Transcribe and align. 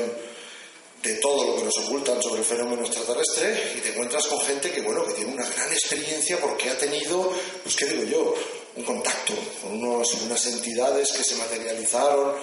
de 1.02 1.16
todo 1.16 1.46
lo 1.46 1.56
que 1.56 1.64
nos 1.64 1.78
ocultan 1.80 2.22
sobre 2.22 2.42
el 2.42 2.46
fenómeno 2.46 2.86
extraterrestre 2.86 3.74
y 3.76 3.80
te 3.80 3.90
encuentras 3.90 4.28
con 4.28 4.40
gente 4.42 4.72
que, 4.72 4.82
bueno, 4.82 5.04
que 5.06 5.14
tiene 5.14 5.34
una 5.34 5.48
gran 5.48 5.72
experiencia 5.72 6.40
porque 6.40 6.70
ha 6.70 6.78
tenido, 6.78 7.34
pues 7.64 7.76
qué 7.76 7.86
digo 7.86 8.04
yo, 8.04 8.36
un 8.76 8.84
contacto 8.84 9.34
con 9.62 9.74
unos, 9.74 10.14
unas 10.14 10.46
entidades 10.46 11.12
que 11.12 11.24
se 11.24 11.36
materializaron 11.36 12.36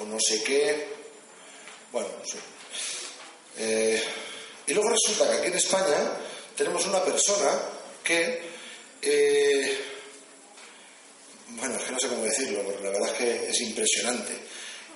o 0.00 0.04
no 0.06 0.16
sé 0.18 0.42
qué. 0.42 0.88
Bueno, 1.92 2.08
no 2.18 2.26
sé. 2.26 2.38
Eh, 3.58 4.02
y 4.66 4.74
luego 4.74 4.90
resulta 4.90 5.30
que 5.30 5.38
aquí 5.38 5.46
en 5.48 5.54
España 5.54 6.12
tenemos 6.56 6.86
una 6.86 7.04
persona 7.04 7.50
que, 8.02 8.40
eh, 9.02 9.78
bueno, 11.48 11.76
es 11.76 11.82
que 11.84 11.92
no 11.92 11.98
sé 11.98 12.08
cómo 12.08 12.24
decirlo, 12.24 12.62
porque 12.62 12.82
la 12.82 12.90
verdad 12.90 13.10
es 13.10 13.18
que 13.18 13.50
es 13.50 13.60
impresionante 13.60 14.32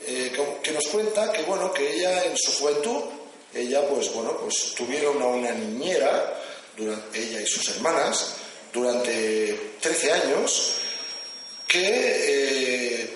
eh, 0.07 0.33
que 0.63 0.73
nos 0.73 0.87
cuenta 0.89 1.33
que 1.33 1.43
bueno 1.43 1.73
que 1.73 1.95
ella 1.95 2.25
en 2.25 2.37
su 2.37 2.53
juventud 2.53 3.05
ella 3.55 3.87
pues 3.89 4.13
bueno 4.13 4.37
pues 4.39 4.75
tuvieron 4.75 5.21
a 5.23 5.27
una 5.27 5.53
niñera 5.53 6.37
ella 7.13 7.41
y 7.41 7.47
sus 7.47 7.69
hermanas 7.71 8.37
durante 8.73 9.75
13 9.81 10.13
años 10.13 10.73
que 11.67 11.81
eh, 11.85 13.11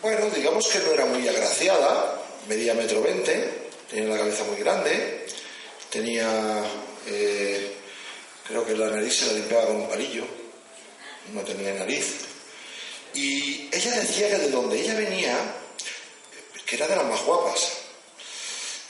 bueno 0.00 0.30
digamos 0.30 0.68
que 0.68 0.78
no 0.80 0.92
era 0.92 1.06
muy 1.06 1.26
agraciada 1.28 2.20
medía 2.48 2.74
metro 2.74 3.02
veinte 3.02 3.68
tenía 3.90 4.08
la 4.08 4.18
cabeza 4.18 4.44
muy 4.44 4.58
grande 4.58 5.26
tenía 5.90 6.62
eh, 7.06 7.72
creo 8.46 8.64
que 8.64 8.76
la 8.76 8.88
nariz 8.88 9.18
se 9.18 9.26
la 9.26 9.32
limpiaba 9.34 9.66
con 9.66 9.76
un 9.76 9.88
palillo 9.88 10.38
no 11.32 11.42
tenía 11.42 11.74
nariz. 11.74 12.20
Y 13.14 13.68
ella 13.72 13.92
decía 14.00 14.28
que 14.30 14.38
de 14.38 14.50
donde 14.50 14.80
ella 14.80 14.94
venía 14.94 15.36
que 16.68 16.76
era 16.76 16.86
de 16.86 16.96
las 16.96 17.06
más 17.06 17.24
guapas. 17.24 17.72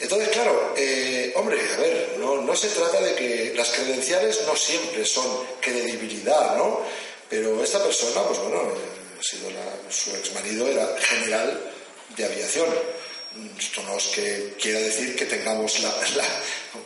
Entonces, 0.00 0.28
claro, 0.30 0.74
eh, 0.76 1.32
hombre, 1.36 1.60
a 1.74 1.76
ver, 1.80 2.16
no, 2.18 2.42
no, 2.42 2.56
se 2.56 2.68
trata 2.68 3.00
de 3.00 3.14
que 3.14 3.52
las 3.54 3.70
credenciales 3.70 4.40
no 4.46 4.56
siempre 4.56 5.04
son 5.04 5.44
credibilidad, 5.60 6.56
¿no? 6.56 6.82
Pero 7.28 7.62
esta 7.62 7.82
persona, 7.82 8.22
pues 8.22 8.38
bueno, 8.40 8.62
ha 9.18 9.22
sido 9.22 9.50
su 9.90 10.10
ex 10.16 10.32
marido 10.34 10.66
era 10.66 10.96
general 11.00 11.72
de 12.16 12.24
aviación. 12.24 12.66
Esto 13.58 13.82
no 13.82 13.96
es 13.96 14.06
que 14.08 14.54
quiera 14.60 14.80
decir 14.80 15.14
que 15.14 15.26
tengamos 15.26 15.80
la, 15.80 15.92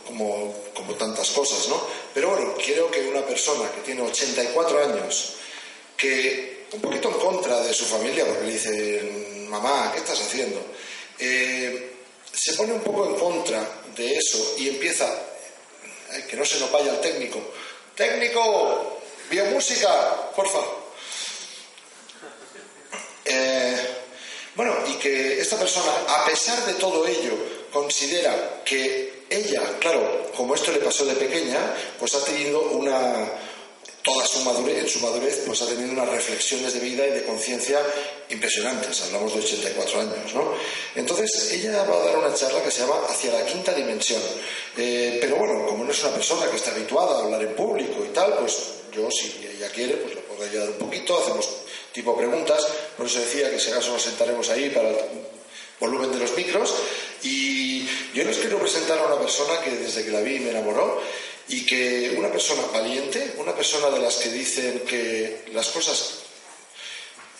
como, 0.05 0.63
como 0.73 0.93
tantas 0.95 1.29
cosas, 1.31 1.67
¿no? 1.69 1.87
Pero 2.13 2.29
bueno, 2.29 2.55
creo 2.55 2.91
que 2.91 3.07
una 3.07 3.25
persona 3.25 3.71
que 3.71 3.81
tiene 3.81 4.01
84 4.01 4.83
años, 4.83 5.35
que 5.97 6.62
un 6.73 6.81
poquito 6.81 7.09
en 7.09 7.19
contra 7.19 7.61
de 7.61 7.73
su 7.73 7.85
familia, 7.85 8.25
porque 8.25 8.45
le 8.45 8.53
dicen, 8.53 9.49
mamá, 9.49 9.91
¿qué 9.93 9.99
estás 9.99 10.19
haciendo? 10.19 10.59
Eh, 11.19 11.93
se 12.31 12.53
pone 12.53 12.73
un 12.73 12.81
poco 12.81 13.05
en 13.05 13.15
contra 13.15 13.67
de 13.95 14.15
eso 14.15 14.55
y 14.57 14.69
empieza, 14.69 15.07
que 16.29 16.35
no 16.35 16.43
se 16.43 16.59
nos 16.59 16.71
vaya 16.71 16.91
el 16.91 16.99
técnico, 16.99 17.39
técnico, 17.95 19.01
biomúsica, 19.29 20.31
porfa. 20.35 20.59
Eh, 23.25 23.77
bueno, 24.55 24.75
y 24.87 24.93
que 24.95 25.39
esta 25.39 25.57
persona, 25.57 25.91
a 26.07 26.25
pesar 26.25 26.65
de 26.65 26.73
todo 26.73 27.05
ello, 27.07 27.33
considera 27.71 28.61
que 28.65 29.25
ella, 29.29 29.61
claro, 29.79 30.31
como 30.35 30.55
esto 30.55 30.71
le 30.71 30.79
pasó 30.79 31.05
de 31.05 31.15
pequeña, 31.15 31.59
pues 31.99 32.13
ha 32.15 32.23
tenido 32.23 32.61
una, 32.61 33.31
toda 34.03 34.25
su 34.27 34.41
madurez, 34.41 34.79
en 34.79 34.89
su 34.89 34.99
madurez, 34.99 35.43
pues 35.45 35.61
ha 35.61 35.65
tenido 35.65 35.93
unas 35.93 36.09
reflexiones 36.09 36.73
de 36.73 36.79
vida 36.81 37.07
y 37.07 37.11
de 37.11 37.23
conciencia 37.23 37.81
impresionantes. 38.29 39.01
Hablamos 39.03 39.33
de 39.33 39.39
84 39.39 40.01
años, 40.01 40.33
¿no? 40.35 40.53
Entonces, 40.93 41.53
ella 41.53 41.83
va 41.83 41.95
a 41.95 42.05
dar 42.05 42.17
una 42.17 42.33
charla 42.33 42.61
que 42.61 42.69
se 42.69 42.81
llama 42.81 42.99
Hacia 43.07 43.31
la 43.31 43.45
quinta 43.45 43.73
dimensión. 43.73 44.21
Eh, 44.77 45.19
pero 45.21 45.37
bueno, 45.37 45.65
como 45.65 45.85
no 45.85 45.91
es 45.91 46.03
una 46.03 46.13
persona 46.13 46.49
que 46.49 46.57
está 46.57 46.71
habituada 46.71 47.17
a 47.17 47.23
hablar 47.23 47.41
en 47.43 47.55
público 47.55 48.03
y 48.05 48.13
tal, 48.13 48.37
pues 48.39 48.57
yo, 48.93 49.09
si 49.09 49.47
ella 49.47 49.69
quiere, 49.69 49.95
pues 49.95 50.15
le 50.15 50.21
puedo 50.21 50.43
ayudar 50.43 50.69
un 50.69 50.77
poquito, 50.77 51.17
hacemos 51.17 51.49
tipo 51.93 52.17
preguntas. 52.17 52.67
Por 52.97 53.05
eso 53.05 53.19
decía 53.19 53.49
que 53.49 53.59
si 53.59 53.71
acaso 53.71 53.93
nos 53.93 54.01
sentaremos 54.01 54.49
ahí 54.49 54.69
para 54.69 54.89
el 54.89 54.97
volumen 55.79 56.11
de 56.11 56.19
los 56.19 56.35
micros. 56.35 56.73
Y 57.21 57.85
yo 58.13 58.25
les 58.25 58.37
quiero 58.37 58.59
presentar 58.59 58.99
a 58.99 59.05
una 59.05 59.19
persona 59.19 59.61
que 59.61 59.71
desde 59.71 60.03
que 60.03 60.11
la 60.11 60.19
vi 60.19 60.39
me 60.39 60.49
enamoró 60.49 61.01
y 61.53 61.65
que 61.67 62.15
una 62.17 62.31
persona 62.31 62.63
valiente, 62.73 63.35
una 63.37 63.55
persona 63.55 63.91
de 63.91 63.99
las 63.99 64.15
que 64.15 64.29
dicen 64.29 64.79
que 64.87 65.45
las 65.53 65.67
cosas... 65.67 66.19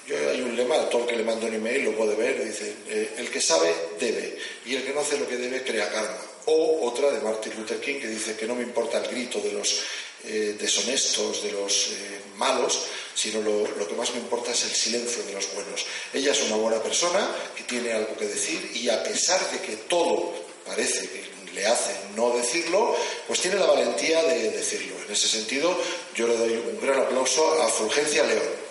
Yo 0.06 0.16
hay 0.29 0.41
un 0.41 0.56
lema, 0.56 0.78
todo 0.90 1.03
el 1.03 1.07
que 1.07 1.16
le 1.16 1.24
mando 1.24 1.47
un 1.47 1.56
email 1.56 1.85
lo 1.85 1.96
puede 1.96 2.13
ver, 2.16 2.44
dice, 2.46 2.75
eh, 2.90 3.16
el 3.18 3.31
que 3.31 3.41
sabe 3.41 3.74
debe 4.00 4.38
y 4.66 4.75
el 4.75 4.84
que 4.84 4.94
no 4.94 5.00
hace 5.00 5.18
lo 5.18 5.28
que 5.28 5.38
debe 5.38 5.63
crea 5.63 5.90
karma. 5.90 6.19
O 6.46 6.85
otra 6.85 7.09
de 7.09 7.22
Martin 7.22 7.53
Luther 7.57 7.79
King 7.79 8.01
que 8.01 8.09
dice 8.09 8.35
que 8.35 8.46
no 8.46 8.53
me 8.53 8.63
importa 8.63 9.00
el 9.00 9.09
grito 9.09 9.40
de 9.40 9.53
los 9.53 9.79
eh, 10.25 10.57
deshonestos, 10.59 11.41
de 11.41 11.53
los 11.53 11.88
eh, 11.88 12.19
malos, 12.35 12.84
sino 13.16 13.41
lo, 13.41 13.66
lo, 13.66 13.88
que 13.88 13.95
más 13.95 14.12
me 14.12 14.19
importa 14.19 14.51
es 14.51 14.63
el 14.66 14.72
silencio 14.72 15.24
de 15.24 15.34
los 15.34 15.51
buenos. 15.56 15.85
Ella 16.13 16.34
es 16.34 16.41
una 16.44 16.57
buena 16.57 16.84
persona 16.84 17.28
que 17.56 17.63
tiene 17.63 17.94
algo 17.94 18.16
que 18.18 18.28
decir 18.28 18.72
y 18.75 18.90
a 18.90 19.01
pesar 19.01 19.40
de 19.51 19.59
que 19.59 19.78
todo 19.88 20.34
parece 20.66 21.07
que 21.07 21.33
hace 21.66 21.96
no 22.16 22.31
decirlo, 22.31 22.96
pues 23.28 23.40
tiene 23.40 23.57
la 23.57 23.66
valentía 23.66 24.24
de 24.24 24.51
decirlo. 24.51 24.96
En 25.06 25.12
ese 25.12 25.28
sentido, 25.28 25.75
yo 26.16 26.28
le 26.28 26.38
doy 26.38 26.53
un 26.53 26.79
gran 26.81 27.00
aplauso 27.00 27.62
a 27.62 27.68
Fulgencia 27.68 28.24
León. 28.24 28.63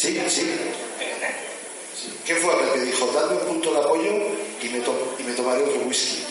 Sí, 0.00 0.18
sí. 0.30 0.50
¿Qué 2.24 2.34
fue 2.36 2.54
el 2.54 2.72
que 2.72 2.80
dijo? 2.86 3.10
De 3.70 3.78
apoyo 3.78 4.02
y 4.62 4.68
me, 4.68 4.78
y 4.78 5.22
me 5.22 5.32
tomaré 5.34 5.62
otro 5.62 5.80
whisky. 5.82 6.24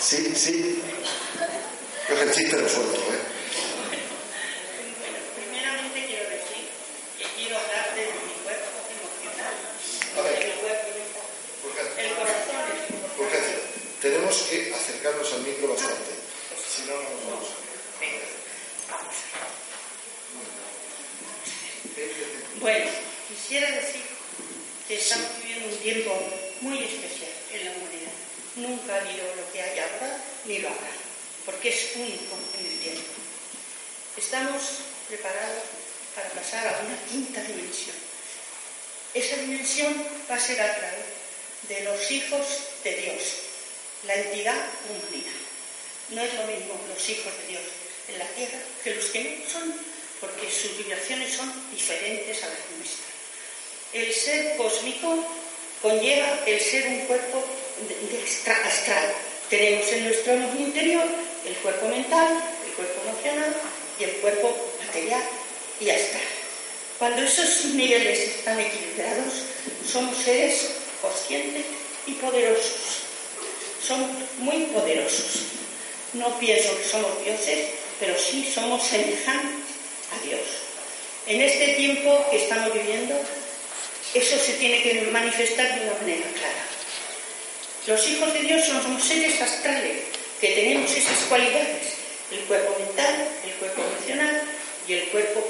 Sí, 0.00 0.34
sí. 0.34 0.82
Que 2.08 2.12
el 2.20 2.32
chiste 2.32 2.56
lo 2.60 2.68
suelto, 2.68 2.96
¿eh? 2.96 3.20
Primeramente 5.36 6.06
quiero 6.06 6.28
decir 6.28 6.68
que 7.16 7.24
quiero 7.36 7.56
hablar 7.56 7.94
de 7.94 8.02
mi 8.02 8.34
cuerpo 8.42 8.66
emocional. 8.90 9.54
A 10.18 10.22
ver. 10.22 10.42
El 10.42 10.52
cuerpo 10.58 10.88
mental. 10.98 11.22
Fulgencio, 11.62 12.02
El 12.02 12.10
corazón 12.16 12.66
es 12.72 13.16
Fulgencio, 13.16 13.58
tenemos 14.02 14.34
que 14.42 14.74
acercarnos 14.74 15.32
al 15.34 15.42
micro 15.42 15.68
bastante. 15.68 16.12
Si 16.68 16.82
no, 16.82 16.94
no 16.94 17.02
nos 17.02 17.26
vamos. 17.30 17.48
Vamos. 18.90 19.14
Bueno, 22.60 22.90
quisiera 23.28 23.70
decir 23.70 24.02
que 24.92 24.98
estamos 24.98 25.30
viviendo 25.40 25.68
un 25.72 25.78
tiempo 25.78 26.12
muy 26.60 26.84
especial 26.84 27.32
en 27.50 27.64
la 27.64 27.70
humanidad. 27.72 28.12
Nunca 28.56 28.92
ha 28.92 29.00
habido 29.00 29.24
lo 29.36 29.50
que 29.50 29.62
hay 29.62 29.78
ahora, 29.78 30.18
ni 30.44 30.58
lo 30.58 30.68
habrá, 30.68 30.92
porque 31.46 31.70
es 31.70 31.96
único 31.96 32.36
en 32.60 32.66
el 32.66 32.78
tiempo. 32.78 33.08
Estamos 34.18 34.60
preparados 35.08 35.64
para 36.14 36.28
pasar 36.36 36.68
a 36.68 36.84
una 36.84 36.98
quinta 37.08 37.42
dimensión. 37.42 37.96
Esa 39.14 39.36
dimensión 39.36 39.96
va 40.30 40.34
a 40.34 40.40
ser 40.40 40.60
a 40.60 40.76
través 40.76 41.08
de 41.70 41.84
los 41.84 42.10
hijos 42.10 42.46
de 42.84 42.94
Dios, 42.94 43.22
la 44.06 44.14
entidad 44.14 44.60
humanidad. 44.90 45.40
No 46.10 46.20
es 46.20 46.34
lo 46.34 46.44
mismo 46.48 46.78
los 46.86 47.08
hijos 47.08 47.32
de 47.40 47.48
Dios 47.48 47.62
en 48.08 48.18
la 48.18 48.26
tierra 48.26 48.58
que 48.84 48.94
los 48.94 49.06
que 49.06 49.40
no 49.40 49.50
son, 49.50 49.74
porque 50.20 50.50
sus 50.50 50.76
vibraciones 50.76 51.32
son 51.32 51.50
diferentes 51.70 52.44
a 52.44 52.48
las 52.48 52.58
nuestras. 52.76 53.11
El 53.92 54.10
ser 54.10 54.56
cósmico 54.56 55.22
conlleva 55.82 56.40
el 56.46 56.58
ser 56.58 56.86
un 56.88 57.00
cuerpo 57.00 57.44
astral. 58.64 59.12
Tenemos 59.50 59.86
en 59.92 60.04
nuestro 60.04 60.34
interior 60.58 61.04
el 61.44 61.54
cuerpo 61.56 61.88
mental, 61.88 62.42
el 62.66 62.72
cuerpo 62.72 63.02
emocional 63.06 63.54
y 64.00 64.04
el 64.04 64.12
cuerpo 64.12 64.56
material 64.86 65.22
y 65.78 65.90
astral. 65.90 66.22
Cuando 66.98 67.22
esos 67.22 67.66
niveles 67.74 68.18
están 68.18 68.58
equilibrados, 68.60 69.34
somos 69.90 70.16
seres 70.16 70.70
conscientes 71.02 71.66
y 72.06 72.12
poderosos. 72.12 73.02
Somos 73.86 74.08
muy 74.38 74.62
poderosos. 74.66 75.42
No 76.14 76.38
pienso 76.38 76.78
que 76.78 76.88
somos 76.88 77.24
dioses, 77.24 77.68
pero 78.00 78.18
sí 78.18 78.50
somos 78.54 78.82
semejantes 78.86 79.66
a 80.12 80.26
Dios. 80.26 80.40
En 81.26 81.40
este 81.42 81.74
tiempo 81.74 82.24
que 82.30 82.44
estamos 82.44 82.72
viviendo, 82.72 83.20
eso 84.14 84.38
se 84.38 84.52
tiene 84.54 84.82
que 84.82 85.08
manifestar 85.10 85.78
de 85.78 85.86
una 85.86 85.98
manera 85.98 86.26
clara. 86.32 86.64
Los 87.86 88.08
hijos 88.08 88.32
de 88.32 88.40
Dios 88.40 88.64
somos 88.64 89.02
seres 89.02 89.40
astrales, 89.40 89.96
que 90.40 90.48
tenemos 90.48 90.90
esas 90.90 91.18
cualidades, 91.28 91.94
el 92.30 92.40
cuerpo 92.40 92.76
mental, 92.78 93.28
el 93.44 93.52
cuerpo 93.54 93.82
emocional 93.82 94.42
y 94.86 94.92
el 94.94 95.08
cuerpo 95.08 95.44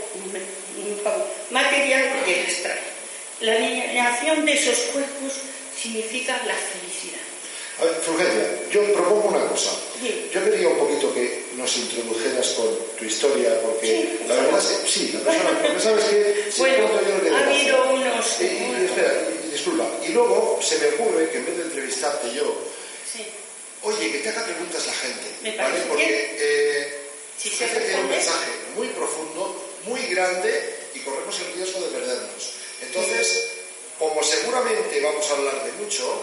material 1.51 2.05
y 2.27 2.31
el 2.31 2.47
astral. 2.47 2.79
La 3.41 3.53
alineación 3.55 4.47
de 4.47 4.53
esos 4.53 4.79
cuerpos 4.93 5.33
significa 5.81 6.41
la 6.47 6.55
felicidad. 6.55 7.21
A 7.81 8.71
yo 8.71 8.93
propongo 8.93 9.29
una 9.29 9.47
cosa. 9.49 9.71
Yo 10.33 10.45
quería 10.45 10.69
un 10.69 10.79
poquito 10.79 11.13
que 11.13 11.47
nos 11.63 11.77
introdujeras 11.77 12.49
con 12.59 12.67
tu 12.99 13.05
historia, 13.05 13.61
porque 13.63 14.19
la 14.27 14.35
verdad 14.35 14.59
es 14.59 14.79
que 14.79 14.89
sí, 14.89 15.13
la 15.15 15.21
persona, 15.21 15.63
porque 15.63 15.81
sabes 15.81 16.05
que 16.07 16.51
bueno, 16.59 16.89
yo 17.25 17.37
ha 17.37 17.47
habido 17.47 17.95
unos... 17.95 18.41
Y, 18.41 18.45
y, 18.45 18.85
espera, 18.85 19.13
disculpa, 19.53 19.87
y 20.05 20.09
luego 20.11 20.59
se 20.61 20.79
me 20.79 20.89
ocurre 20.89 21.31
que 21.31 21.39
en 21.39 21.47
vez 21.47 21.57
de 21.59 21.63
entrevistarte 21.63 22.35
yo, 22.35 22.53
sí. 23.07 23.25
oye, 23.83 24.11
que 24.11 24.19
te 24.19 24.29
haga 24.31 24.45
preguntas 24.45 24.87
la 24.87 24.93
gente, 24.93 25.27
me 25.43 25.57
¿vale? 25.57 25.81
Porque 25.89 26.37
eh, 26.41 26.99
si 27.39 27.49
se 27.49 27.67
tiene 27.67 28.01
un 28.01 28.11
mensaje 28.11 28.51
muy 28.75 28.89
profundo, 28.89 29.55
muy 29.85 30.01
grande, 30.07 30.79
y 30.95 30.99
corremos 30.99 31.39
el 31.39 31.55
riesgo 31.55 31.81
de 31.81 31.99
perdernos. 31.99 32.55
Entonces, 32.83 33.51
como 34.01 34.21
seguramente 34.23 35.01
vamos 35.01 35.31
a 35.31 35.35
hablar 35.35 35.65
de 35.65 35.73
mucho, 35.85 36.23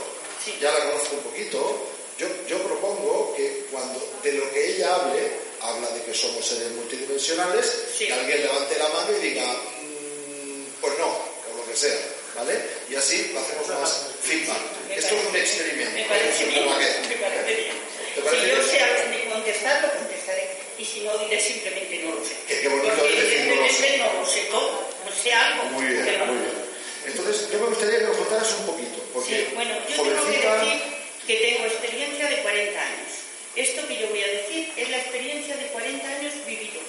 ya 0.60 0.70
la 0.70 0.92
conozco 0.92 1.16
un 1.16 1.24
poquito, 1.24 1.88
yo, 2.20 2.28
yo 2.48 2.58
propongo 2.62 3.34
que 3.36 3.66
cuando 3.72 3.98
de 4.22 4.34
lo 4.34 4.52
que 4.52 4.76
ella 4.76 4.94
hable, 4.94 5.32
habla 5.62 5.90
de 5.92 6.04
que 6.04 6.14
somos 6.14 6.46
seres 6.46 6.72
multidimensionales, 6.72 7.96
que 7.98 8.12
alguien 8.12 8.42
levante 8.42 8.78
la 8.78 8.90
mano 8.90 9.18
y 9.18 9.30
diga, 9.30 9.48
mm, 9.48 10.64
pues 10.82 11.00
no, 11.00 11.08
o 11.08 11.58
lo 11.58 11.66
que 11.66 11.78
sea, 11.78 11.98
¿vale? 12.36 12.60
Y 12.90 12.96
así 12.96 13.32
lo 13.34 13.40
hacemos 13.40 13.68
más 13.70 14.08
feedback. 14.22 14.60
Esto 14.92 15.16
es 15.16 15.26
un 15.30 15.36
experimento. 15.36 15.96
Me 15.96 16.04
parece 16.04 16.46
bien. 16.46 16.66
Me 17.10 17.16
parece 17.16 17.56
bien. 17.56 17.78
si 18.16 18.50
yo 18.50 18.64
sé 18.68 18.80
algo 18.84 19.18
de 19.18 19.30
contestar, 19.32 19.82
lo 19.82 20.00
contestaré. 20.00 20.50
Y 20.78 20.84
si 20.84 21.02
no, 21.02 21.18
diré 21.20 21.40
simplemente 21.40 22.04
no 22.04 22.16
lo 22.16 22.26
sé. 22.26 22.36
Qué, 22.48 22.68
bonito 22.68 22.96
Porque 22.98 23.22
decir 23.22 23.48
no 23.48 23.56
lo 23.56 23.70
sé. 23.70 23.98
no 23.98 24.14
lo 24.14 24.26
sé 24.26 24.42
todo, 24.52 24.88
no 25.06 25.24
sé 25.24 25.34
algo. 25.34 25.64
Muy 25.72 25.86
bien, 25.86 26.04
que 26.04 26.18
no 26.18 26.26
muy 26.26 26.38
bien. 26.38 26.70
Entonces, 27.06 27.50
yo 27.52 27.60
me 27.60 27.68
gustaría 27.68 28.00
que 28.00 28.06
nos 28.06 28.18
contaras 28.18 28.54
un 28.60 28.66
poquito. 28.66 29.00
Porque 29.14 29.36
sí, 29.36 29.48
bueno, 29.56 29.72
yo 29.88 29.96
tengo 29.96 30.26
que 30.26 30.38
decir 30.38 31.00
que 31.30 31.36
tengo 31.36 31.66
experiencia 31.66 32.28
de 32.28 32.42
40 32.42 32.82
años. 32.82 33.12
Esto 33.56 33.88
que 33.88 34.02
yo 34.02 34.08
voy 34.10 34.24
a 34.24 34.28
decir 34.28 34.74
es 34.76 34.90
la 34.90 34.98
experiencia 34.98 35.56
de 35.58 35.68
40 35.68 36.08
años 36.10 36.34
vividos. 36.48 36.82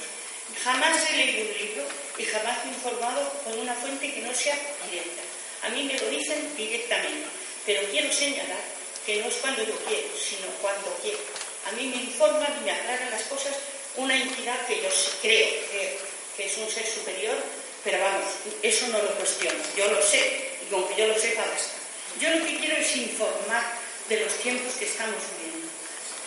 Jamás 0.65 0.97
he 1.11 1.17
leído 1.17 1.44
un 1.44 1.59
libro 1.59 1.85
y 2.17 2.25
jamás 2.25 2.65
he 2.65 2.69
informado 2.69 3.20
con 3.44 3.59
una 3.59 3.75
fuente 3.75 4.11
que 4.15 4.23
no 4.23 4.32
sea 4.32 4.56
directa. 4.89 5.20
A 5.62 5.69
mí 5.69 5.85
me 5.85 5.93
lo 5.93 6.09
dicen 6.09 6.56
directamente, 6.56 7.29
pero 7.67 7.82
quiero 7.91 8.11
señalar 8.11 8.65
que 9.05 9.17
no 9.17 9.29
es 9.29 9.35
cuando 9.37 9.62
yo 9.62 9.77
quiero, 9.87 10.09
sino 10.17 10.49
cuando 10.62 10.89
quiero. 11.03 11.20
A 11.69 11.73
mí 11.73 11.93
me 11.94 12.03
informan 12.03 12.56
y 12.62 12.65
me 12.65 12.73
aclaran 12.73 13.11
las 13.11 13.25
cosas 13.25 13.53
una 13.97 14.17
entidad 14.17 14.67
que 14.67 14.81
yo 14.81 14.89
creo, 15.20 15.49
que 16.35 16.47
es 16.47 16.56
un 16.56 16.70
ser 16.70 16.87
superior 16.87 17.37
pero 17.85 17.99
vamos, 17.99 18.29
eso 18.62 18.89
lo 19.02 19.14
cuestiono. 19.17 19.58
Yo 19.76 19.91
lo 19.91 20.02
sé 20.02 20.58
y 20.62 20.70
con 20.70 20.87
que 20.88 20.97
yo 20.97 21.06
lo 21.08 21.19
sepa 21.19 21.43
basta. 21.43 21.76
Yo 22.20 22.31
lo 22.31 22.44
que 22.44 22.56
quiero 22.58 22.76
es 22.76 22.97
informar 22.97 23.64
de 24.08 24.20
los 24.20 24.35
tiempos 24.38 24.75
que 24.75 24.85
estamos 24.85 25.17
viviendo. 25.38 25.69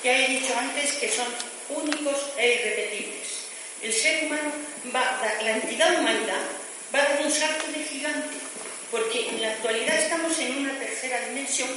Ya 0.03 0.17
he 0.17 0.27
dicho 0.27 0.53
antes 0.57 0.93
que 0.93 1.09
son 1.09 1.27
únicos 1.69 2.33
e 2.37 2.53
irrepetibles. 2.53 3.27
El 3.81 3.93
ser 3.93 4.25
humano 4.25 4.51
va, 4.95 5.21
la 5.41 5.51
entidad 5.51 5.99
humanidad 5.99 6.41
va 6.93 6.99
a 6.99 7.09
dar 7.09 7.21
un 7.21 7.31
salto 7.31 7.67
de 7.67 7.83
gigante, 7.83 8.37
porque 8.91 9.29
en 9.29 9.41
la 9.41 9.51
actualidad 9.51 9.97
estamos 9.97 10.37
en 10.39 10.57
una 10.57 10.79
tercera 10.79 11.19
dimensión, 11.27 11.69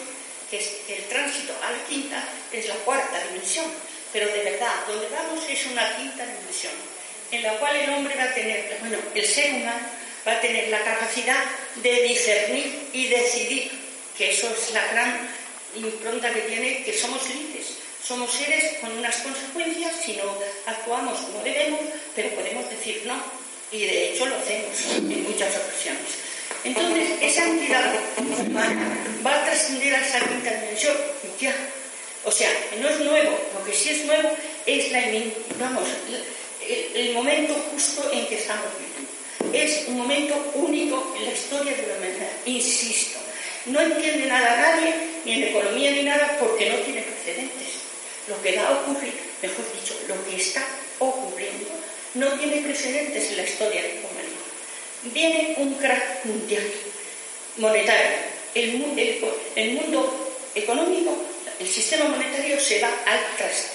que 0.50 0.58
es 0.58 0.70
el 0.88 1.04
tránsito 1.04 1.52
a 1.62 1.72
la 1.72 1.84
quinta 1.88 2.22
es 2.52 2.68
la 2.68 2.76
cuarta 2.76 3.18
dimensión, 3.28 3.66
pero 4.12 4.26
de 4.28 4.44
verdad, 4.44 4.86
donde 4.86 5.08
vamos 5.08 5.44
es 5.48 5.66
una 5.66 5.96
quinta 5.96 6.24
dimensión 6.24 6.72
en 7.30 7.42
la 7.42 7.58
cual 7.58 7.76
el 7.76 7.90
hombre 7.90 8.14
va 8.16 8.24
a 8.24 8.34
tener, 8.34 8.76
bueno, 8.80 8.98
el 9.14 9.26
ser 9.26 9.54
humano 9.54 9.86
va 10.26 10.32
a 10.32 10.40
tener 10.40 10.68
la 10.68 10.82
capacidad 10.82 11.44
de 11.76 12.02
discernir 12.02 12.88
y 12.92 13.08
decidir, 13.08 13.70
que 14.16 14.30
eso 14.32 14.48
es 14.50 14.72
la 14.72 14.84
gran 14.92 15.28
impronta 15.76 16.32
que 16.32 16.40
tiene, 16.40 16.82
que 16.82 16.92
somos 16.92 17.28
libres. 17.28 17.78
Somos 18.02 18.32
seres 18.32 18.78
con 18.80 18.92
unas 18.96 19.16
consecuencias 19.16 19.92
si 20.04 20.12
no 20.12 20.38
actuamos 20.66 21.18
como 21.20 21.42
debemos, 21.42 21.80
pero 22.14 22.30
podemos 22.30 22.70
decir 22.70 23.02
no, 23.04 23.20
y 23.72 23.80
de 23.80 24.12
hecho 24.12 24.26
lo 24.26 24.36
hacemos 24.36 24.76
en 24.96 25.22
muchas 25.24 25.56
ocasiones. 25.56 26.26
Entonces, 26.62 27.10
esa 27.20 27.44
entidad 27.48 27.94
humana 28.18 28.98
va 29.24 29.34
a 29.34 29.44
trascender 29.44 29.94
a 29.94 30.06
esa 30.06 30.20
quinta 30.20 30.50
dimensión 30.50 30.96
ya. 31.40 31.54
O 32.24 32.32
sea, 32.32 32.50
no 32.80 32.88
es 32.88 33.00
nuevo, 33.00 33.38
lo 33.54 33.64
que 33.64 33.72
sí 33.72 33.90
es 33.90 34.04
nuevo 34.04 34.30
es 34.66 34.90
la, 34.90 35.00
vamos, 35.58 35.88
el, 36.94 37.12
momento 37.12 37.54
justo 37.70 38.10
en 38.12 38.26
que 38.26 38.36
estamos 38.36 38.66
viviendo. 38.78 38.95
Es 39.56 39.88
un 39.88 39.96
momento 39.96 40.34
único 40.54 41.14
en 41.16 41.24
la 41.24 41.32
historia 41.32 41.74
de 41.74 41.86
la 41.86 41.96
humanidad, 41.96 42.30
insisto. 42.44 43.18
No 43.64 43.80
entiende 43.80 44.26
nada 44.26 44.54
nadie, 44.54 44.94
ni 45.24 45.32
en 45.32 45.44
economía 45.44 45.92
ni 45.92 46.02
nada, 46.02 46.36
porque 46.38 46.68
no 46.68 46.76
tiene 46.80 47.00
precedentes. 47.00 47.68
Lo 48.28 48.40
que 48.42 48.54
va 48.54 48.68
a 48.68 48.72
ocurrir, 48.80 49.14
mejor 49.40 49.64
dicho, 49.72 49.98
lo 50.08 50.14
que 50.26 50.36
está 50.36 50.62
ocurriendo, 50.98 51.70
no 52.14 52.32
tiene 52.38 52.60
precedentes 52.60 53.30
en 53.30 53.36
la 53.38 53.44
historia 53.44 53.80
de 53.80 53.94
la 53.94 54.00
humanidad. 54.00 54.46
Viene 55.04 55.54
un 55.56 55.74
crack 55.74 56.26
mundial, 56.26 56.70
monetario. 57.56 58.18
El, 58.54 58.84
el 59.56 59.72
mundo 59.72 60.34
económico, 60.54 61.16
el 61.58 61.66
sistema 61.66 62.04
monetario 62.04 62.60
se 62.60 62.80
va 62.80 62.90
al 63.06 63.20
traste. 63.38 63.70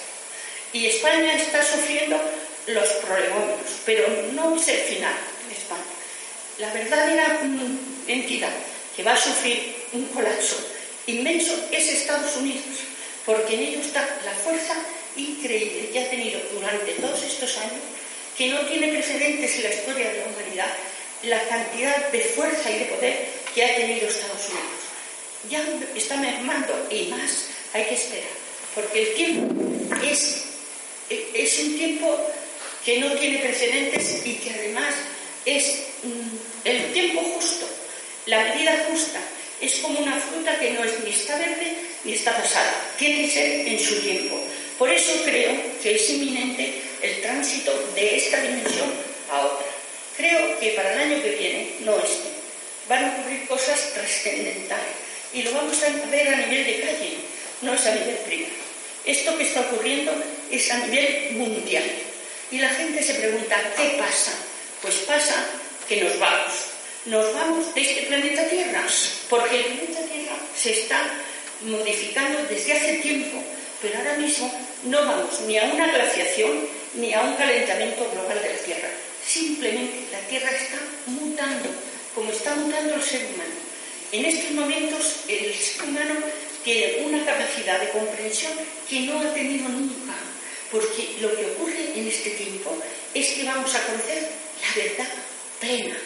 Y 0.73 0.85
España 0.85 1.33
está 1.33 1.65
sufriendo 1.65 2.21
los 2.67 2.87
problemas, 3.05 3.41
pero 3.83 4.07
no 4.33 4.55
es 4.55 4.67
el 4.67 4.77
final. 4.77 5.30
La 6.61 6.71
verdadera 6.71 7.41
entidad 8.07 8.53
que 8.95 9.01
va 9.01 9.13
a 9.13 9.17
sufrir 9.17 9.73
un 9.93 10.05
colapso 10.13 10.55
inmenso 11.07 11.53
es 11.71 11.89
Estados 11.89 12.37
Unidos, 12.37 12.85
porque 13.25 13.55
en 13.55 13.61
ello 13.61 13.79
está 13.81 14.07
la 14.23 14.31
fuerza 14.31 14.75
increíble 15.15 15.89
que 15.91 15.99
ha 15.99 16.09
tenido 16.11 16.39
durante 16.53 16.91
todos 16.93 17.23
estos 17.23 17.57
años, 17.57 17.81
que 18.37 18.49
no 18.49 18.59
tiene 18.67 18.89
precedentes 18.89 19.55
en 19.55 19.63
la 19.63 19.73
historia 19.73 20.11
de 20.11 20.19
la 20.19 20.25
humanidad, 20.27 20.71
la 21.23 21.41
cantidad 21.47 22.11
de 22.11 22.19
fuerza 22.19 22.69
y 22.69 22.77
de 22.77 22.85
poder 22.85 23.27
que 23.55 23.65
ha 23.65 23.75
tenido 23.75 24.07
Estados 24.07 24.49
Unidos. 24.49 24.81
Ya 25.49 25.65
está 25.95 26.17
mermando 26.17 26.87
y 26.91 27.07
más 27.07 27.47
hay 27.73 27.85
que 27.85 27.95
esperar, 27.95 28.29
porque 28.75 29.01
el 29.01 29.13
tiempo 29.15 29.55
es, 30.03 30.43
es 31.09 31.59
un 31.59 31.75
tiempo 31.75 32.19
que 32.85 32.99
no 32.99 33.13
tiene 33.13 33.39
precedentes 33.39 34.21
y 34.23 34.35
que 34.35 34.51
además 34.51 34.93
es 35.45 35.83
mm, 36.03 36.67
el 36.67 36.93
tiempo 36.93 37.21
justo, 37.21 37.67
la 38.25 38.43
medida 38.43 38.85
justa. 38.89 39.19
Es 39.59 39.75
como 39.75 39.99
una 39.99 40.19
fruta 40.19 40.57
que 40.59 40.71
no 40.71 40.83
es 40.83 40.99
ni 41.03 41.11
está 41.11 41.37
verde 41.37 41.75
ni 42.03 42.13
está 42.13 42.35
pasada, 42.35 42.73
tiene 42.97 43.25
que 43.25 43.31
ser 43.31 43.67
en 43.67 43.79
su 43.79 44.01
tiempo. 44.01 44.39
Por 44.77 44.89
eso 44.89 45.13
creo 45.23 45.55
que 45.83 45.95
es 45.95 46.09
inminente 46.09 46.81
el 47.01 47.21
tránsito 47.21 47.71
de 47.93 48.17
esta 48.17 48.41
dimensión 48.41 48.91
a 49.29 49.41
otra. 49.41 49.67
Creo 50.17 50.59
que 50.59 50.71
para 50.71 50.93
el 50.93 50.99
año 51.11 51.21
que 51.21 51.35
viene, 51.35 51.73
no 51.81 51.97
este, 51.97 52.29
van 52.89 53.05
a 53.05 53.13
ocurrir 53.13 53.47
cosas 53.47 53.93
trascendentales 53.93 54.95
y 55.33 55.43
lo 55.43 55.51
vamos 55.51 55.77
a 55.83 56.09
ver 56.09 56.27
a 56.27 56.37
nivel 56.37 56.65
de 56.65 56.81
calle, 56.81 57.17
no 57.61 57.73
es 57.73 57.85
a 57.85 57.95
nivel 57.95 58.15
privado. 58.17 58.53
Esto 59.05 59.37
que 59.37 59.43
está 59.43 59.61
ocurriendo 59.61 60.11
es 60.51 60.71
a 60.71 60.79
nivel 60.85 61.31
mundial. 61.33 61.83
Y 62.51 62.57
la 62.57 62.69
gente 62.69 63.01
se 63.01 63.15
pregunta, 63.15 63.55
¿qué 63.77 63.95
pasa? 63.97 64.33
Pues 64.81 64.95
pasa 65.05 65.35
que 65.87 66.03
nos 66.03 66.17
vamos. 66.17 66.53
Nos 67.05 67.33
vamos 67.35 67.73
de 67.75 67.81
este 67.81 68.01
planeta 68.03 68.47
Tierra, 68.47 68.83
porque 69.29 69.57
el 69.57 69.65
planeta 69.65 70.01
Tierra 70.11 70.35
se 70.55 70.71
está 70.71 71.01
modificando 71.61 72.43
desde 72.49 72.73
hace 72.73 72.93
tiempo, 72.97 73.43
pero 73.79 73.97
ahora 73.99 74.17
mismo 74.17 74.51
no 74.85 75.05
vamos 75.05 75.41
ni 75.41 75.57
a 75.59 75.65
una 75.65 75.85
glaciación 75.85 76.67
ni 76.95 77.13
a 77.13 77.21
un 77.21 77.35
calentamiento 77.35 78.09
global 78.11 78.41
de 78.41 78.53
la 78.53 78.59
Tierra. 78.59 78.89
Simplemente 79.25 80.11
la 80.11 80.19
Tierra 80.27 80.49
está 80.49 80.77
mutando, 81.05 81.69
como 82.15 82.31
está 82.31 82.55
mutando 82.55 82.95
el 82.95 83.03
ser 83.03 83.21
humano. 83.25 83.53
En 84.11 84.25
estos 84.25 84.51
momentos 84.51 85.17
el 85.27 85.53
ser 85.53 85.83
humano 85.83 86.15
tiene 86.63 87.03
una 87.05 87.23
capacidad 87.23 87.79
de 87.79 87.89
comprensión 87.89 88.53
que 88.89 89.01
no 89.01 89.19
ha 89.19 89.33
tenido 89.33 89.69
nunca, 89.69 90.13
porque 90.71 91.17
lo 91.19 91.35
que 91.35 91.45
ocurre 91.51 91.93
en 91.95 92.07
este 92.07 92.31
tiempo 92.31 92.75
es 93.13 93.27
que 93.29 93.43
vamos 93.43 93.73
a 93.75 93.85
conocer 93.85 94.40
verdad 94.75 95.07
plena, 95.59 95.97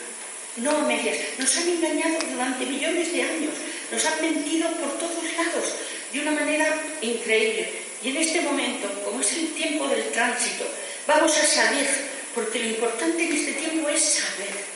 no 0.57 0.71
a 0.71 0.81
medias. 0.81 1.17
Nos 1.37 1.55
han 1.57 1.69
engañado 1.69 2.17
durante 2.31 2.65
millones 2.65 3.11
de 3.11 3.21
años, 3.21 3.53
nos 3.91 4.05
han 4.05 4.21
mentido 4.21 4.69
por 4.71 4.97
todos 4.97 5.23
lados, 5.37 5.73
de 6.11 6.19
una 6.19 6.31
manera 6.31 6.81
increíble. 7.01 7.69
Y 8.03 8.09
en 8.09 8.17
este 8.17 8.41
momento, 8.41 8.87
como 9.03 9.21
es 9.21 9.33
el 9.33 9.53
tiempo 9.53 9.87
del 9.87 10.03
tránsito, 10.11 10.65
vamos 11.07 11.35
a 11.37 11.45
saber, 11.45 11.87
porque 12.33 12.59
lo 12.59 12.69
importante 12.69 13.23
en 13.23 13.33
este 13.33 13.53
tiempo 13.53 13.89
es 13.89 14.01
saber. 14.01 14.75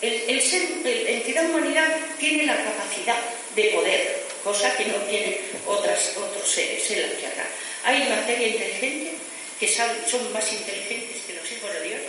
El, 0.00 0.40
ser, 0.40 0.62
el, 0.84 1.06
entidad 1.06 1.48
humanidad 1.48 1.96
tiene 2.18 2.44
la 2.44 2.56
capacidad 2.56 3.18
de 3.54 3.64
poder, 3.64 4.24
cosa 4.42 4.76
que 4.76 4.86
no 4.86 4.96
tienen 5.08 5.36
otras, 5.66 6.16
otros 6.16 6.50
seres 6.50 6.90
en 6.90 7.02
la 7.02 7.16
Tierra. 7.16 7.46
Hay 7.84 8.08
materia 8.08 8.48
inteligente 8.48 9.12
que 9.60 9.68
son 9.68 10.32
más 10.32 10.52
inteligentes 10.52 11.22
que 11.24 11.34
los 11.34 11.52
hijos 11.52 11.72
de 11.72 11.82
Dios, 11.82 12.00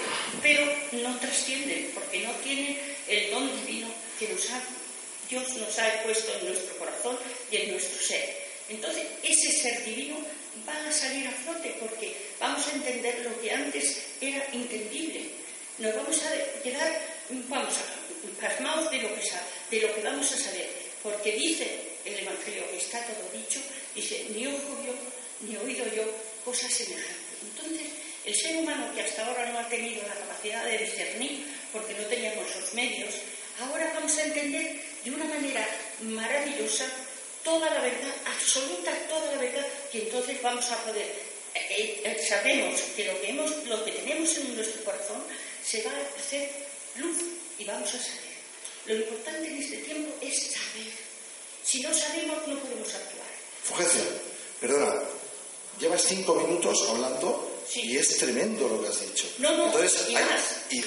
pero 0.43 0.63
no 0.91 1.17
trascienden 1.19 1.89
porque 1.95 2.19
no 2.19 2.31
tienen 2.43 2.77
el 3.07 3.31
don 3.31 3.50
divino 3.65 3.88
que 4.19 4.27
nos 4.27 4.50
ha, 4.51 4.62
Dios 5.29 5.47
nos 5.55 5.79
ha 5.79 6.03
puesto 6.03 6.38
en 6.38 6.47
nuestro 6.47 6.77
corazón 6.77 7.17
y 7.50 7.55
en 7.55 7.71
nuestro 7.71 8.00
ser. 8.00 8.43
Entonces, 8.69 9.07
ese 9.23 9.51
ser 9.51 9.83
divino 9.85 10.17
va 10.67 10.88
a 10.88 10.91
salir 10.91 11.27
a 11.27 11.31
flote 11.31 11.75
porque 11.79 12.15
vamos 12.39 12.67
a 12.67 12.71
entender 12.75 13.19
lo 13.23 13.41
que 13.41 13.51
antes 13.51 14.03
era 14.21 14.45
entendible. 14.51 15.29
Nos 15.79 15.95
vamos 15.95 16.21
a 16.21 16.62
quedar, 16.62 17.01
vamos 17.50 17.73
a 17.73 18.03
pasmados 18.39 18.91
de 18.91 18.97
lo 18.97 19.09
que, 19.15 19.21
de 19.71 19.88
lo 19.88 19.95
que 19.95 20.01
vamos 20.01 20.31
a 20.31 20.38
saber, 20.38 20.69
porque 21.01 21.31
dice 21.31 21.67
el 22.05 22.19
Evangelio 22.19 22.69
que 22.69 22.77
está 22.77 23.01
todo 23.05 23.29
dicho, 23.33 23.59
dice, 23.95 24.25
ni 24.35 24.47
ojo 24.47 24.77
vio, 24.83 24.93
ni 25.41 25.57
oído 25.57 25.85
yo 25.93 26.03
cosas 26.43 26.71
semejantes. 26.71 27.39
Entonces, 27.41 27.88
el 28.25 28.35
ser 28.35 28.57
humano 28.57 28.93
que 28.93 29.01
hasta 29.01 29.25
ahora 29.25 29.51
no 29.51 29.59
ha 29.59 29.67
tenido 29.67 30.01
la 30.07 30.15
capacidad 30.15 30.65
de 30.65 30.77
discernir, 30.77 31.45
porque 31.71 31.93
no 31.93 32.05
teníamos 32.05 32.55
los 32.55 32.73
medios, 32.73 33.13
ahora 33.59 33.91
vamos 33.93 34.17
a 34.17 34.23
entender 34.23 34.81
de 35.03 35.12
una 35.12 35.25
manera 35.25 35.67
maravillosa 36.01 36.85
toda 37.43 37.69
la 37.69 37.81
verdad, 37.81 38.13
absoluta 38.25 38.91
toda 39.09 39.35
la 39.35 39.41
verdad, 39.41 39.65
que 39.91 40.03
entonces 40.03 40.41
vamos 40.41 40.69
a 40.71 40.77
poder, 40.83 41.07
eh, 41.77 42.01
eh, 42.03 42.25
sabemos 42.27 42.79
que 42.95 43.05
lo 43.05 43.21
que, 43.21 43.29
hemos, 43.29 43.65
lo 43.65 43.83
que 43.83 43.91
tenemos 43.91 44.37
en 44.37 44.55
nuestro 44.55 44.83
corazón 44.83 45.23
se 45.65 45.81
va 45.83 45.91
a 45.91 46.19
hacer 46.19 46.49
luz 46.97 47.17
y 47.57 47.65
vamos 47.65 47.89
a 47.89 47.97
saber. 47.97 48.33
Lo 48.85 48.95
importante 48.95 49.47
en 49.47 49.61
este 49.61 49.77
tiempo 49.77 50.13
es 50.21 50.51
saber. 50.51 50.91
Si 51.63 51.81
no 51.81 51.93
sabemos, 51.93 52.47
no 52.47 52.59
podemos 52.59 52.93
actuar. 52.93 53.27
Fugencia, 53.63 54.01
perdona, 54.59 55.01
llevas 55.79 56.01
cinco 56.01 56.35
minutos 56.35 56.85
hablando 56.89 57.63
y 57.73 57.97
es 57.97 58.17
tremendo 58.17 58.67
lo 58.67 58.81
que 58.81 58.89
has 58.89 59.01
dicho. 59.01 59.25
No, 59.37 59.55
no, 59.55 59.65
Entonces, 59.67 60.09
y, 60.09 60.15
hay, 60.15 60.25
más, 60.25 60.43
y, 60.69 60.77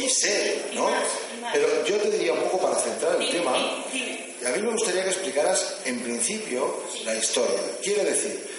y, 0.00 0.04
y, 0.04 0.08
sé, 0.08 0.62
¿no? 0.72 0.90
más, 0.90 1.04
y 1.36 1.40
más. 1.40 1.52
Pero 1.52 1.84
yo 1.86 1.96
te 1.96 2.10
diría 2.10 2.32
un 2.32 2.44
poco 2.44 2.62
para 2.62 2.80
centrar 2.80 3.20
el 3.20 3.30
tema. 3.30 3.84
Dime. 3.92 4.28
A 4.46 4.50
mí 4.50 4.62
me 4.62 4.70
gustaría 4.70 5.02
que 5.02 5.10
explicaras 5.10 5.78
en 5.84 6.00
principio 6.00 6.82
la 7.04 7.14
historia. 7.16 7.58
Quiere 7.82 8.04
decir, 8.04 8.57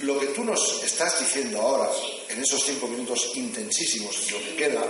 lo 0.00 0.18
que 0.18 0.26
tú 0.26 0.44
nos 0.44 0.82
estás 0.82 1.18
diciendo 1.20 1.60
ahora, 1.60 1.90
en 2.28 2.42
esos 2.42 2.62
cinco 2.62 2.86
minutos 2.86 3.32
intensísimos, 3.34 4.30
lo 4.30 4.38
que 4.38 4.56
queda, 4.56 4.82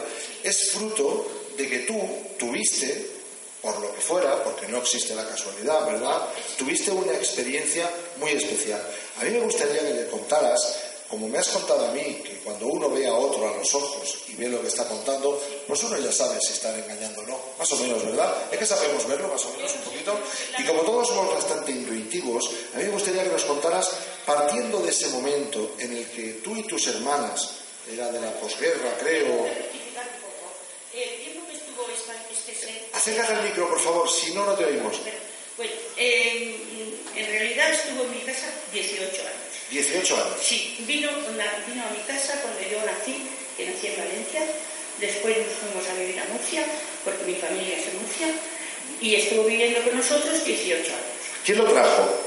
es 0.42 0.70
fruto 0.70 1.26
de 1.56 1.68
que 1.68 1.78
tú 1.80 1.98
tuviste, 2.38 3.14
por 3.62 3.80
lo 3.80 3.94
que 3.94 4.00
fuera, 4.00 4.44
porque 4.44 4.68
no 4.68 4.78
existe 4.78 5.14
la 5.14 5.26
casualidad, 5.26 5.86
¿verdad? 5.86 6.28
Tuviste 6.58 6.90
una 6.90 7.12
experiencia 7.12 7.90
muy 8.18 8.32
especial. 8.32 8.82
A 9.18 9.24
mí 9.24 9.30
me 9.30 9.40
gustaría 9.40 9.80
que 9.80 9.94
le 9.94 10.06
contaras 10.08 10.60
como 11.08 11.28
me 11.28 11.38
has 11.38 11.48
contado 11.48 11.86
a 11.86 11.92
mí, 11.92 12.20
que 12.24 12.40
cuando 12.42 12.66
uno 12.66 12.90
ve 12.90 13.06
a 13.06 13.14
otro 13.14 13.48
a 13.48 13.56
los 13.56 13.74
ojos 13.74 14.24
y 14.28 14.34
ve 14.34 14.48
lo 14.48 14.60
que 14.60 14.68
está 14.68 14.86
contando, 14.88 15.40
pues 15.66 15.82
uno 15.84 15.98
ya 15.98 16.10
sabe 16.10 16.38
si 16.40 16.52
está 16.52 16.76
engañando 16.76 17.22
o 17.22 17.26
no. 17.26 17.40
Más 17.58 17.70
o 17.72 17.76
menos, 17.76 18.04
¿verdad? 18.04 18.34
Es 18.50 18.58
que 18.58 18.66
sabemos 18.66 19.06
verlo, 19.06 19.28
más 19.28 19.44
o 19.44 19.50
menos, 19.50 19.72
un 19.74 19.82
poquito. 19.82 20.18
Y 20.58 20.64
como 20.64 20.82
todos 20.82 21.08
somos 21.08 21.32
bastante 21.32 21.70
intuitivos, 21.70 22.50
a 22.74 22.78
mí 22.78 22.84
me 22.84 22.90
gustaría 22.90 23.22
que 23.22 23.30
nos 23.30 23.44
contaras, 23.44 23.88
partiendo 24.26 24.80
de 24.80 24.90
ese 24.90 25.08
momento 25.08 25.76
en 25.78 25.96
el 25.96 26.06
que 26.10 26.40
tú 26.44 26.56
y 26.56 26.64
tus 26.64 26.88
hermanas, 26.88 27.52
era 27.90 28.10
de 28.10 28.20
la 28.20 28.32
posguerra, 28.32 28.98
creo. 28.98 29.46
El 29.46 31.22
tiempo 31.22 31.46
que 31.46 31.56
estuvo 31.56 31.86
este. 31.88 32.88
Acércate 32.92 33.34
al 33.34 33.44
micro, 33.44 33.68
por 33.68 33.80
favor, 33.80 34.10
si 34.10 34.34
no, 34.34 34.44
no 34.44 34.54
te 34.54 34.64
oímos. 34.64 34.96
Bueno, 35.56 35.72
eh, 35.96 36.56
en 37.14 37.26
realidad 37.30 37.70
estuvo 37.72 38.02
en 38.02 38.10
mi 38.10 38.20
casa 38.20 38.50
18 38.72 39.04
años. 39.04 39.46
18 39.70 40.16
años. 40.16 40.36
Sí, 40.42 40.76
vino, 40.80 41.08
vino 41.10 41.82
a 41.84 41.90
mi 41.90 42.02
casa 42.06 42.40
cuando 42.42 42.60
yo 42.60 42.84
nací, 42.84 43.22
que 43.56 43.66
nací 43.66 43.86
en 43.86 43.96
Valencia. 43.96 44.42
Después 44.98 45.36
nos 45.38 45.54
fuimos 45.54 45.88
a 45.88 45.94
vivir 45.94 46.18
a 46.18 46.24
Murcia, 46.32 46.64
porque 47.04 47.24
mi 47.24 47.34
familia 47.36 47.76
es 47.76 47.86
de 47.86 47.92
Murcia, 47.98 48.28
y 49.00 49.14
estuvo 49.14 49.44
viviendo 49.44 49.82
con 49.82 49.96
nosotros 49.96 50.44
18 50.44 50.74
años. 50.74 51.16
¿Quién 51.44 51.58
lo 51.58 51.64
trajo? 51.70 52.25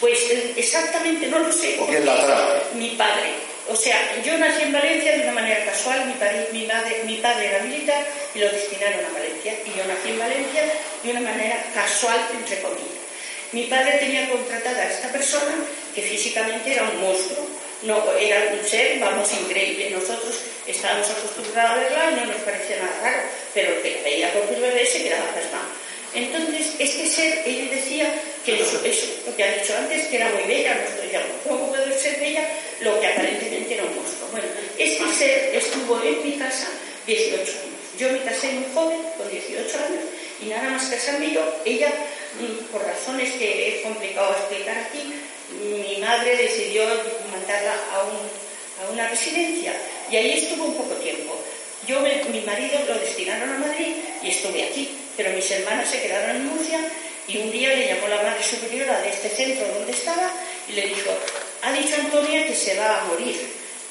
Pues 0.00 0.18
eh, 0.30 0.54
exactamente 0.56 1.26
no 1.26 1.38
lo 1.38 1.52
sé. 1.52 1.76
¿O 1.80 1.86
quién 1.86 2.04
la 2.04 2.24
trajo? 2.24 2.52
Mi 2.74 2.90
padre. 2.90 3.32
O 3.68 3.74
sea, 3.74 4.22
yo 4.22 4.38
nací 4.38 4.62
en 4.62 4.72
Valencia 4.72 5.16
de 5.16 5.22
una 5.24 5.32
manera 5.32 5.64
casual, 5.64 6.06
mi, 6.06 6.12
padre, 6.12 6.48
mi, 6.52 6.66
madre, 6.66 7.02
mi 7.04 7.16
padre 7.16 7.46
era 7.48 7.58
militar 7.64 8.06
y 8.34 8.38
lo 8.38 8.48
destinaron 8.48 9.04
a 9.04 9.12
Valencia. 9.12 9.54
Y 9.66 9.76
yo 9.76 9.84
nací 9.86 10.10
en 10.10 10.18
Valencia 10.18 10.62
de 11.02 11.10
una 11.10 11.20
manera 11.20 11.64
casual, 11.74 12.20
entre 12.32 12.60
comillas. 12.60 13.06
Mi 13.52 13.64
padre 13.64 13.98
tenía 13.98 14.28
contratada 14.28 14.82
a 14.82 14.90
esta 14.90 15.08
persona 15.08 15.54
que 15.94 16.02
físicamente 16.02 16.72
era 16.72 16.84
un 16.84 17.00
monstruo, 17.00 17.46
no, 17.82 18.12
era 18.18 18.52
un 18.52 18.68
ser, 18.68 18.98
vamos, 19.00 19.30
increíble. 19.32 19.90
Nosotros 19.90 20.40
estábamos 20.66 21.08
acostumbrados 21.10 21.72
a 21.72 21.80
verla 21.80 22.10
y 22.10 22.14
no 22.16 22.26
nos 22.26 22.42
parecía 22.42 22.76
nada 22.76 23.00
raro, 23.02 23.22
pero 23.54 23.76
el 23.76 23.82
que 23.82 23.96
la 23.96 24.02
veía 24.02 24.32
por 24.32 24.42
primera 24.42 24.74
vez 24.74 24.92
se 24.92 25.02
quedaba 25.02 25.26
pasmado. 25.26 25.68
Entonces, 26.14 26.75
ser, 27.16 27.42
ella 27.46 27.74
decía 27.74 28.14
que 28.44 28.60
eso, 28.60 28.80
eso, 28.84 29.06
lo 29.26 29.34
que 29.34 29.44
ha 29.44 29.56
dicho 29.56 29.74
antes, 29.76 30.06
que 30.06 30.16
era 30.16 30.30
muy 30.30 30.42
bella, 30.44 30.74
nosotros 30.74 31.02
decíamos, 31.02 31.28
¿cómo 31.48 31.68
puede 31.68 31.98
ser 31.98 32.20
bella 32.20 32.46
lo 32.80 33.00
que 33.00 33.06
aparentemente 33.06 33.74
era 33.74 33.84
un? 33.84 33.96
Bueno, 34.30 34.46
este 34.78 35.04
ser 35.16 35.54
estuvo 35.54 36.02
en 36.02 36.22
mi 36.22 36.36
casa 36.36 36.68
18 37.06 37.40
años. 37.40 37.76
Yo 37.98 38.12
me 38.12 38.20
casé 38.22 38.52
muy 38.52 38.66
joven, 38.74 38.98
con 39.16 39.30
18 39.30 39.78
años, 39.78 40.04
y 40.42 40.46
nada 40.46 40.68
más 40.70 40.84
casarme 40.86 41.32
yo, 41.32 41.42
ella, 41.64 41.88
mm, 41.88 42.72
por 42.72 42.84
razones 42.84 43.32
que 43.32 43.68
es 43.68 43.82
complicado 43.82 44.32
explicar 44.32 44.76
aquí, 44.76 45.14
mi 45.62 45.96
madre 45.98 46.36
decidió 46.36 46.84
mandarla 47.32 47.72
a, 47.72 48.84
a 48.84 48.92
una 48.92 49.08
residencia 49.08 49.72
y 50.10 50.16
ahí 50.16 50.32
estuvo 50.32 50.64
un 50.66 50.74
poco 50.74 50.94
tiempo. 50.96 51.34
Yo, 51.86 52.00
mi 52.00 52.40
marido 52.40 52.78
lo 52.88 52.98
destinaron 52.98 53.48
a 53.48 53.58
Madrid 53.58 53.94
y 54.22 54.28
estuve 54.28 54.64
aquí, 54.64 54.90
pero 55.16 55.30
mis 55.30 55.48
hermanas 55.50 55.88
se 55.88 56.02
quedaron 56.02 56.36
en 56.36 56.46
Murcia 56.46 56.80
y 57.28 57.38
un 57.38 57.50
día 57.50 57.70
le 57.70 57.88
llamó 57.88 58.08
la 58.08 58.22
madre 58.22 58.42
superiora 58.42 59.00
de 59.02 59.10
este 59.10 59.28
centro 59.28 59.66
donde 59.74 59.92
estaba 59.92 60.32
y 60.68 60.72
le 60.72 60.82
dijo, 60.82 61.10
ha 61.62 61.72
dicho 61.72 61.96
Antonia 61.96 62.46
que 62.46 62.54
se 62.54 62.76
va 62.78 63.00
a 63.00 63.04
morir, 63.04 63.36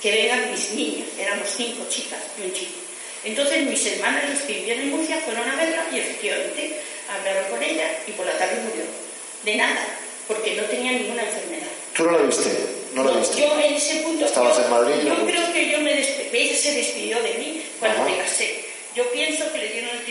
que 0.02 0.12
vengan 0.12 0.52
mis 0.52 0.72
niñas, 0.72 1.08
éramos 1.20 1.50
cinco 1.56 1.86
chicas 1.90 2.20
y 2.40 2.44
un 2.44 2.54
chico. 2.54 2.80
Entonces 3.24 3.64
mis 3.66 3.86
hermanas, 3.88 4.30
las 4.30 4.44
que 4.44 4.54
vivían 4.54 4.80
en 4.80 4.92
Murcia, 4.92 5.20
fueron 5.22 5.50
a 5.50 5.56
verla 5.56 5.86
y 5.92 6.00
efectivamente 6.00 6.80
hablaron 7.10 7.50
con 7.50 7.64
ella 7.64 7.92
y 8.08 8.12
por 8.12 8.26
la 8.26 8.38
tarde 8.38 8.62
murió. 8.62 8.86
De 9.44 9.56
nada, 9.56 9.86
porque 10.28 10.56
no 10.56 10.64
tenía 10.64 10.92
ninguna 10.92 11.24
enfermedad. 11.24 11.68
¿Tú 11.96 12.04
no 12.04 12.12
la 12.12 12.26
viste? 12.26 12.50
No 12.94 13.04
la 13.04 13.12
viste. 13.18 13.42
Yo 13.42 13.60
en 13.60 13.74
ese 13.74 13.96
punto. 13.98 14.26
Estabas 14.26 14.58
yo, 14.58 14.64
en 14.64 14.70
Madrid. 14.70 14.96
Yo 15.04 15.16
no 15.16 15.26
creo 15.26 15.54
que 15.54 15.72
yo 15.72 15.80
me 15.80 15.94
ella 16.00 16.58
se 16.58 16.74
despidió 16.74 17.22
de 17.22 17.34
mí 17.36 17.64
cuando 17.80 18.02
Ajá. 18.02 18.10
me 18.10 18.18
casé. 18.18 18.66
Yo 18.96 19.10
pienso 19.12 19.52
que 19.52 19.58
le 19.58 19.68
dieron 19.70 19.90
el, 19.90 20.06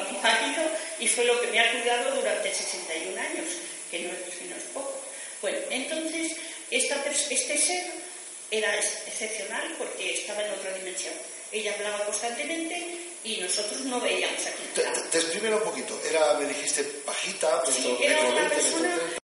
a 0.00 0.10
mi 0.12 0.18
marido 0.18 0.62
y 0.98 1.06
fue 1.08 1.24
lo 1.24 1.40
que 1.40 1.46
me 1.48 1.60
ha 1.60 1.70
cuidado 1.72 2.14
durante 2.16 2.52
61 2.54 3.20
años, 3.20 3.46
que 3.90 4.00
no, 4.00 4.10
es- 4.12 4.34
que 4.36 4.44
no 4.46 4.56
es 4.56 4.62
poco. 4.74 5.00
Bueno, 5.42 5.58
entonces 5.70 6.32
esta, 6.70 7.02
este 7.30 7.58
ser 7.58 7.84
era 8.50 8.76
ex- 8.76 9.06
excepcional 9.06 9.74
porque 9.78 10.14
estaba 10.14 10.44
en 10.44 10.52
otra 10.52 10.72
dimensión. 10.74 11.14
Ella 11.52 11.74
hablaba 11.74 12.04
constantemente 12.04 12.96
y 13.24 13.36
nosotros 13.38 13.80
no 13.82 14.00
veíamos 14.00 14.40
aquí. 14.46 14.62
Te, 14.74 14.82
te, 14.82 15.00
te 15.10 15.18
un 15.56 15.62
poquito. 15.62 16.00
Era, 16.08 16.34
me 16.34 16.46
dijiste, 16.46 16.84
bajita, 17.04 17.62
Sí, 17.70 17.96
era 18.00 18.20
una 18.20 18.40
20, 18.42 18.42
metro 18.42 18.56
persona 18.56 18.96
30. 18.96 19.16